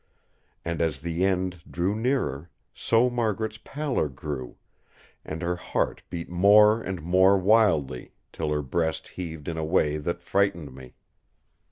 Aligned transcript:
And 0.65 0.81
as 0.81 1.01
the 1.01 1.23
end 1.25 1.61
drew 1.69 1.95
nearer, 1.95 2.49
so 2.73 3.07
Margaret's 3.07 3.59
pallor 3.63 4.09
grew; 4.09 4.57
and 5.23 5.43
her 5.43 5.55
heart 5.57 6.01
beat 6.09 6.27
more 6.27 6.81
and 6.81 7.03
more 7.03 7.37
wildly, 7.37 8.13
till 8.33 8.49
her 8.49 8.63
breast 8.63 9.09
heaved 9.09 9.47
in 9.47 9.57
a 9.59 9.63
way 9.63 9.99
that 9.99 10.19
frightened 10.23 10.73
me. 10.73 10.95